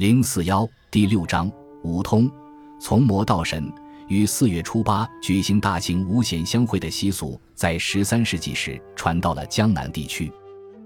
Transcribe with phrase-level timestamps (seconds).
[0.00, 1.52] 零四幺第六章
[1.82, 2.26] 五通，
[2.80, 3.70] 从魔到神。
[4.08, 10.32] 于四月初八举行大型五显相会的习俗，在十三世纪时传到了江南地区。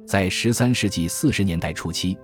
[0.05, 2.19] 在十三世纪四十年代初期，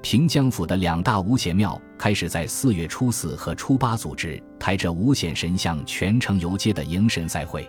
[0.00, 7.68] 平江府的两大五显庙开始在四月初四和初八组织抬着五显神像全城游街的迎神赛会。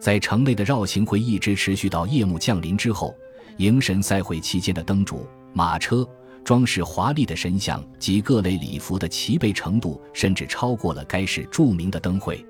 [0.00, 3.14] 在城内的绕行会一直持续到夜幕降临之后。
[3.58, 6.06] 迎神赛会期间的灯烛、马车。
[6.46, 12.46] 装饰华丽的神像及各类礼服的齐备程度，甚至超过了该市著名的灯会。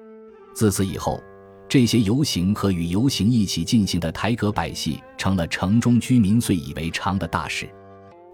[0.54, 1.18] 自此以后，
[1.66, 7.66] 这些游行和与游行一起进行的台阁百戏，成了城中居民最以为常的大事。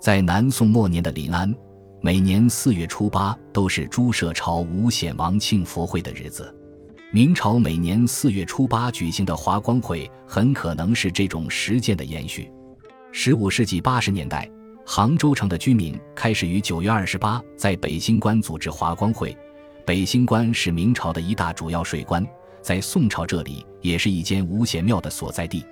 [0.00, 1.54] 在南宋末年的临安，
[2.00, 6.52] 每年四月初八都是朱舍朝五显王庆佛会的日子。
[7.12, 12.50] 明朝每年四月初八举行的华光会，很可能是这种实践的延续。
[13.12, 14.50] 十五世纪八十年代。
[14.84, 19.36] 杭州城的居民开始于九月二十八在北新关组织华光会。
[19.84, 22.24] 北新关是明朝的一大主要税关，
[22.60, 25.64] 在宋朝这里也是一间五显庙的所在地。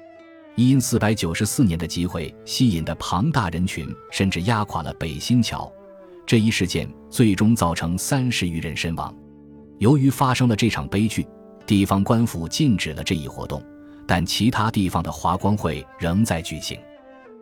[0.57, 5.71] 因四百九十四年的集会吸引的庞大人群，甚至压垮了北新桥。
[6.27, 9.15] 这一事件最终造成三十余人身亡。
[9.79, 11.27] 由于发生了这场悲剧，
[11.67, 13.63] 地方官府禁止了这一活动，
[14.07, 16.79] 但其他地方的华光会仍在举行。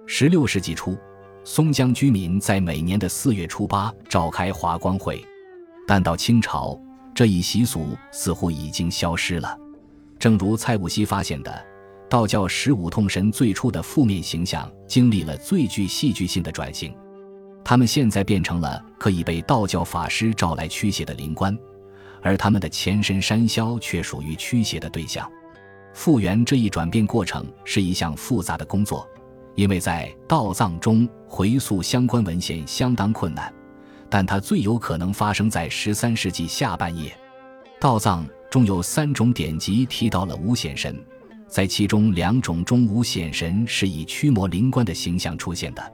[0.07, 0.97] 十六世纪初。
[1.51, 5.25] 松江居民在每年的四月初八召开华光会，
[5.87, 6.79] 但到清朝，
[7.15, 9.59] 这一习俗似乎已经消失了。
[10.19, 11.65] 正如蔡武熙发现的，
[12.07, 16.95] 道教十五通神最初的负面形象经历了最具戏剧性的转型，
[17.65, 21.59] 他们现在变成了可以被道教法师召来驱邪的灵官，
[22.21, 25.27] 而他们的前身山魈却属于驱邪的对象。
[25.95, 29.09] 复原这一转变过程是一项复杂的工作。
[29.59, 33.53] 因为在道藏中回溯相关文献相当困难，
[34.09, 37.13] 但它最有可能发生在十三世纪下半叶。
[37.81, 40.97] 道藏中有三种典籍提到了五显神，
[41.49, 45.93] 在其中两种中五显神是以驱魔灵官的形象出现的。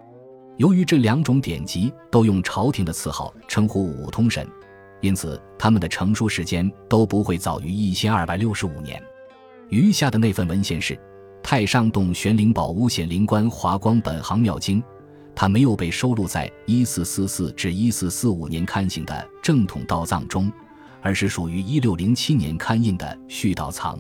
[0.59, 4.47] 由于这两种典籍都用朝廷的词号称呼五通神，
[5.01, 9.03] 因此他们的成书时间都不会早于一千二百六十五年。
[9.71, 11.01] 余下的那份文献是。
[11.45, 14.83] 太上洞玄灵宝五显灵官华光本行妙经，
[15.35, 20.51] 它没有被收录在1444至1445年刊行的正统道藏中，
[21.03, 23.99] 而是属于1607年刊印的续道藏。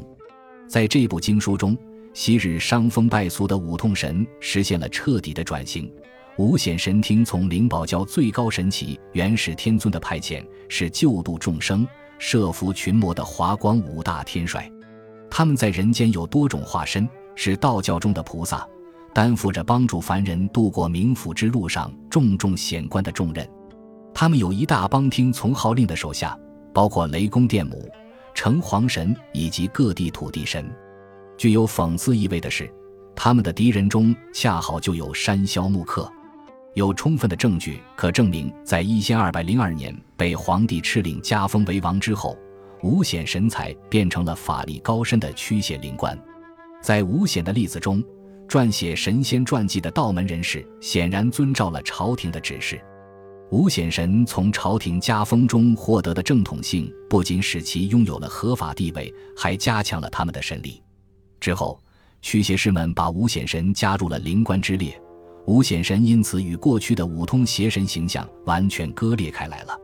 [0.67, 1.77] 在这部经书中，
[2.15, 5.93] 昔日伤风败俗的五通神实现了彻底的转型。
[6.39, 11.87] 五显神听从灵宝教最高神祇元始天尊的派遣，是救度众生、
[12.19, 14.69] 摄服群魔的华光五大天帅。
[15.31, 17.07] 他们在人间有多种化身。
[17.35, 18.67] 是道教中的菩萨，
[19.13, 23.49] 担负着帮助凡人度过冥府之路上重重险关的重任。
[24.13, 26.39] 他们有一大帮听从号令的手下，
[26.73, 27.91] 包括雷公电母、
[28.35, 30.71] 城隍神以及各地土地神。
[31.37, 32.73] 具有讽刺意味的是，
[33.17, 36.11] 他们的敌人中恰好就有山魈木克。
[36.75, 42.37] 有充分的证据可证明，在一千二百零二年被皇帝敕令加封为王之后，
[42.83, 46.17] 五显神才变成了法力高深的驱邪灵官。
[46.85, 48.05] 在五显的例子中，
[48.47, 52.79] 撰写神仙传记的道门人士显然遵照了朝廷的指示。
[53.51, 60.83] 五显神从朝廷加封中获得的正统性，不仅使其拥有了合法地位，还加强了他们的神力。
[61.41, 61.81] 之后，
[62.21, 64.95] 驱邪师们把五显神加入了灵官之列，
[65.47, 69.75] 五显神因此与过去的五通邪神形象完全割裂开来了。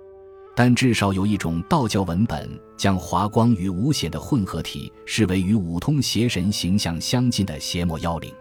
[0.54, 8.32] 但至少有一种道教文本将华光与五显的混合体视为与五通邪神形象相近的邪魔妖灵。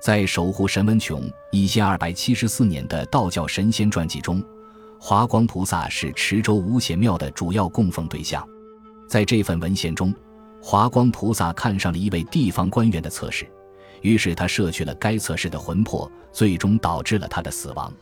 [0.00, 4.42] 在守护神文琼一千二百七十四年的道教神仙传记中，
[4.98, 8.42] 华光菩萨是池州五显庙的主要供奉对象。
[9.06, 10.14] 在这份文献中，
[10.62, 13.46] 华光菩萨看上了一位地方官员的侧室，
[14.00, 17.92] 于是他摄取了该侧室的魂魄，最终导致了他的死亡。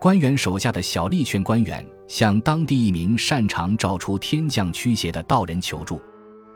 [0.00, 6.00] 官员手下的小吏劝官员向当地一名擅长找出天降驱邪的道人求助，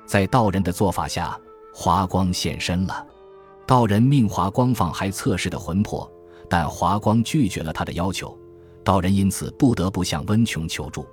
[0.06, 1.38] 在道人的做法下，
[1.70, 3.06] 华光现身了。
[3.67, 6.11] 道人命华光放还测试的魂魄，
[6.49, 8.35] 但华光拒绝了他的要求，
[8.82, 11.06] 道人因此不得不向温琼求助。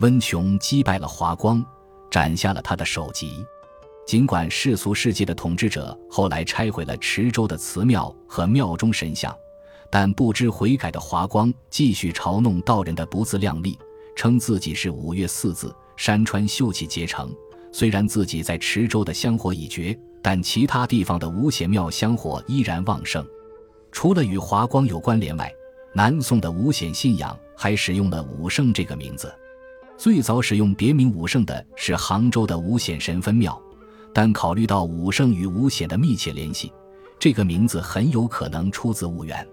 [0.00, 1.64] 温琼击败了华光，
[2.10, 3.42] 斩下了他的首级。
[4.06, 9.34] 尽管世俗世界的统治者后来拆毁了池州的祠庙和庙中神像。
[9.94, 13.78] 但不知悔改的华光继续嘲弄道人的不自量力，
[14.16, 17.30] 称自己是五岳四字山川秀气结成。
[17.70, 23.22] 虽然自己在池州的香火已绝，但其他地方的五显庙香火依然旺盛。
[23.90, 25.52] 除了与华光有关联外，
[25.92, 29.30] 南宋的五显信仰还使用了武圣这个名字。
[29.98, 33.60] 最早使用别名武圣的是杭州的五显神分庙，
[34.14, 36.72] 但考虑到武圣与五显的密切联系，
[37.18, 39.46] 这个名字很有可能出自婺源。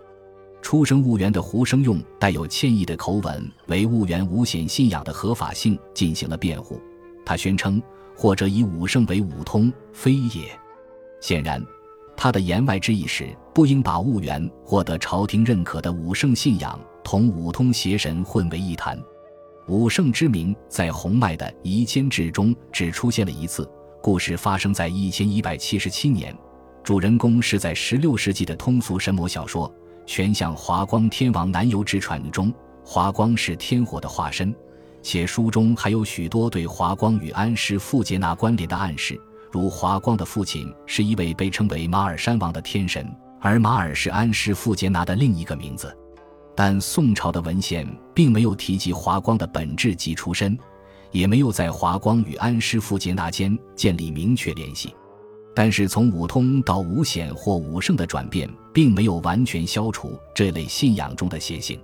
[0.62, 6.80] 出生婺源的胡生用带有歉意的口吻，为婺源五显信仰的合法性进行了辩护。
[7.26, 7.82] 他宣称，
[8.16, 10.50] 或者以武圣为武通，非也。
[11.22, 11.64] 显然，
[12.16, 19.02] 他的言外之意是，不应把婺源获得朝廷认可的武圣信仰同武通邪神混为一谈。
[19.68, 23.70] 武圣之名在洪迈的《夷坚志》中只出现了一次，
[24.02, 26.36] 故事发生在一千一百七十七年，
[26.84, 29.70] 主人公是在十六世纪的通俗神魔小说
[30.10, 32.52] 《全向华光天王南游之传》中，
[32.84, 34.52] 华光是天火的化身，
[35.04, 39.22] 且书中还有许多对华光与安师傅杰拿关联的暗示，
[39.52, 43.08] 如华光的父亲是一位被称为马尔山王的天神，
[43.40, 45.96] 而马尔是安师傅杰拿的另一个名字。
[46.56, 50.58] 但宋朝的文献并没有提及华光的本质及出身，
[51.12, 54.92] 也没有在华光与安师傅杰拿间建立明确联系。
[55.60, 61.78] 但是从武通到武显或武圣的转变，并没有完全消除这类信仰中的邪性。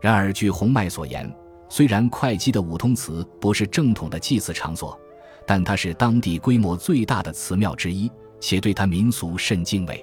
[0.00, 1.30] 然而，据洪迈所言，
[1.68, 4.98] 虽然会稽的武通祠不是正统的祭祀场所，
[5.46, 8.10] 但它是当地规模最大的祠庙之一，
[8.40, 10.02] 且对它民俗甚敬畏。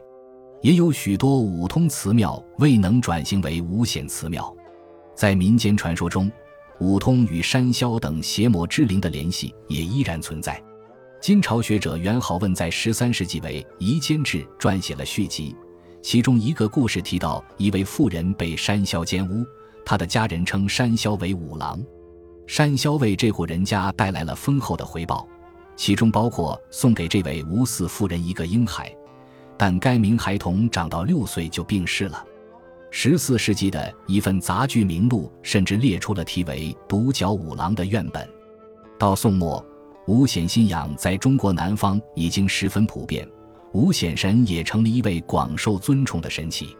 [0.62, 4.56] 也有许多五通祠庙未能转型为五显祠庙，
[5.16, 6.32] 在民间传说中，
[6.80, 10.64] 五通与山魈等邪魔之灵的联系也依然存在。
[11.22, 15.54] 金朝学者元好问在十三世纪为《夷坚志》撰写了续集，
[16.02, 19.46] 其中一个故事提到一位妇人被山魈奸污，
[19.86, 21.84] 他的家人称山魈为五郎，
[22.48, 25.28] 山魈为这户人家带来了丰厚的回报，
[25.76, 28.90] 其中包括送给这位吴氏妇人一个婴孩。
[29.58, 32.26] 但该名孩童长到六岁就病逝了。
[32.92, 38.28] 十四世纪的一份杂剧名录甚至列出了题为“独角五郎”的院本。
[38.98, 39.64] 到宋末，
[40.10, 43.30] 五显信仰在中国南方已经十分普遍，
[43.74, 46.76] 五显神也成了一位广受尊崇的神祇。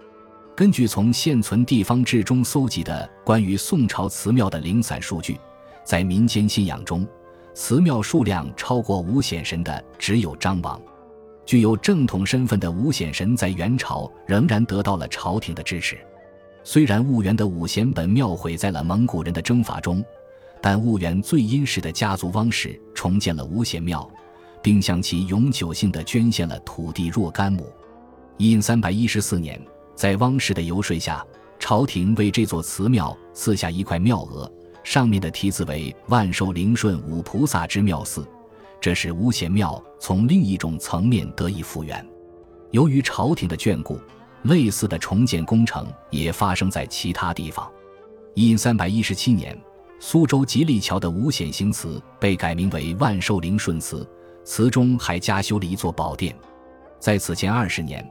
[0.56, 5.40] 根据从现存地方志中搜集的关于宋朝祠庙的零散数据，
[5.84, 7.08] 在民间信仰中，
[7.54, 10.82] 祠庙数量超过五显神的只有张王。
[11.46, 15.96] 具有正统身份的五显神在元朝仍然得到了朝廷的支持。
[16.64, 20.04] 虽然婺源的五显本庙毁在了蒙古人的征伐中，
[20.62, 24.10] 但婺源最殷实的家族汪氏重建了五显庙，
[24.62, 27.66] 并向其永久性的捐献了土地若干亩。
[28.38, 29.62] 因三百一十四年，
[29.96, 31.26] 在汪氏的游说下，
[31.60, 34.52] 朝廷为这座祠庙赐下一块庙额，
[34.84, 38.26] 上面的题字为“万寿灵顺五菩萨之庙寺”。
[38.82, 42.06] 这使五显庙从另一种层面得以复原。
[42.72, 44.00] 由于朝廷的眷顾，
[44.44, 47.70] 类似的重建工程也发生在其他地方。
[48.36, 49.60] 因三百一十七年，
[50.00, 54.08] 苏州吉利桥的五显兴祠被改名为万寿灵顺祠，
[54.44, 56.36] 祠中还加修了一座宝殿。
[57.00, 58.10] 在此前二十年，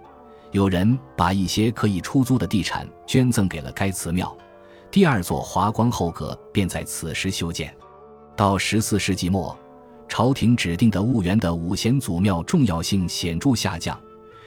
[0.52, 4.36] 有人把一些可以出租的地产捐赠给了该祠庙，
[4.90, 7.74] 第二座华光后阁便在此时修建。
[8.36, 9.56] 到十四世纪末。
[10.10, 14.00] 朝廷指定的婺源的五显祖庙重要性显著下降，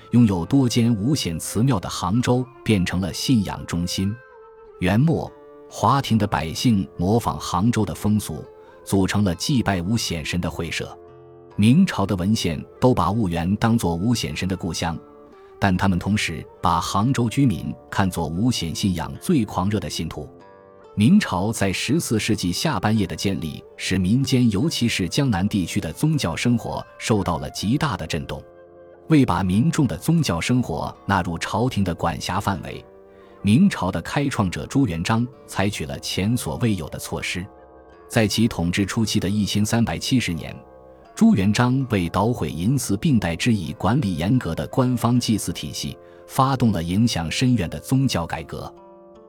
[0.10, 4.12] 拥有多间五显祠庙的杭州变成了信仰中心。
[4.80, 5.32] 元末，
[5.74, 8.44] 华亭的百姓模仿杭州的风俗，
[8.84, 10.96] 组成了祭拜五显神的会社。
[11.56, 15.00] 明朝的文献都把婺源当作五显神的故乡，
[15.58, 20.28] 但他们同时把杭州居民看作五显信仰最狂热的信徒。
[20.94, 28.44] 明朝在十四世纪下半叶的建立，使民间尤其是江南地区的宗教生活受到了极大的震动。
[29.08, 32.84] 为把民众的宗教生活纳入朝廷的管辖范围，
[33.44, 37.46] 明朝的开创者朱元璋采取了前所未有的措施。
[38.08, 40.56] 在其统治初期的一千三百七十年，
[41.16, 48.72] 朱元璋为捣毁淫祀，并代之以管理严格的官方祭祀体系，发动了影响深远的宗教改革。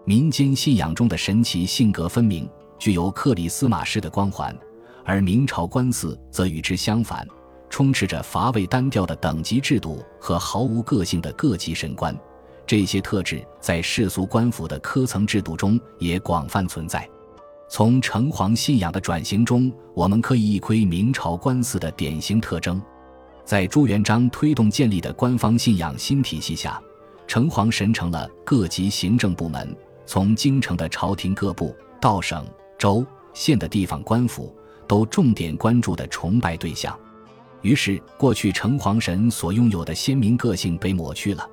[0.05, 4.55] 民间信仰中的神奇性格分明，具有克里斯马式的光环，
[5.05, 7.27] 而明朝官司则与之相反，
[7.71, 12.15] 充斥着乏味单调的等级制度和毫无个性的各级神官。
[12.67, 17.09] 这些特质在世俗官府的科层制度中也广泛存在。
[17.69, 22.81] 从城隍信仰的转型中，我们可以一窥明朝官司的典型特征。
[23.45, 26.81] 在朱元璋推动建立的官方信仰新体系下，
[27.27, 29.75] 城隍神成了各级行政部门。
[30.05, 34.55] 从京城的朝廷各部到省、州、县的地方官府，
[34.87, 36.97] 都重点关注的崇拜对象。
[37.63, 41.49] 于是，过去城隍神所拥有的鲜明个性被抹去了，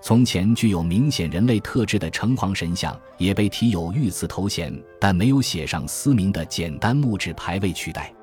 [0.00, 8.14] 从前具有明显人类特质的城隍神像也被题有御赐头衔，但没有写上司名的简单木质牌位取代。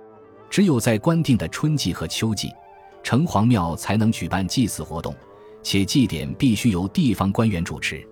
[0.49, 2.49] 只有在官定的春季和秋季，
[3.03, 5.13] 城隍庙才能举办祭祀活动，
[5.61, 8.07] 且祭典必须由地方官员主持。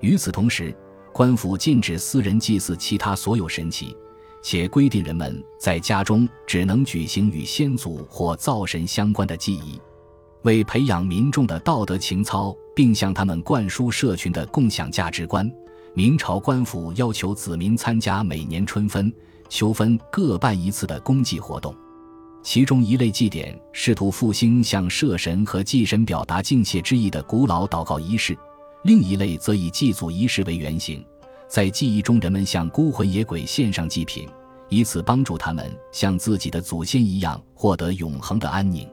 [0.00, 0.74] 与此同时，
[1.12, 3.96] 官府禁止私人祭祀其他所有神祇，
[4.42, 9.80] 且规定人们在家中只能举行与先祖或灶神相关的祭仪。
[10.42, 15.50] 为培养民众的道德情操，并向他们灌输社群的共享价值观，
[15.94, 19.12] 明朝官府要求子民参加每年春分、
[19.48, 21.74] 秋分各办一次的公祭活动。
[22.40, 28.38] 其中一类祭典试图复兴向社神和祭神表达敬谢之意的古老祷告仪式，
[28.84, 31.04] 另一类则以祭祖仪式为原型，
[31.48, 34.28] 在记忆中人们向孤魂野鬼献上祭品，
[34.68, 38.88] 以此帮助他们像自己的祖先一样获得永恒的安宁。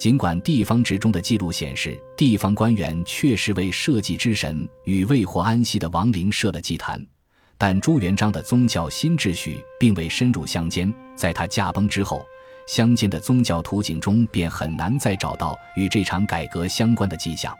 [0.00, 7.06] 尽管地方志中的记录显示，地方官员确实为社稷之神与未获安息的亡灵设了祭坛，
[7.58, 10.90] 但朱元璋的宗教新秩序并未深入乡间。
[11.14, 12.24] 在他驾崩之后，
[12.66, 17.54] 乡间的宗教图景中便很难再找到与这场改革相关的迹象。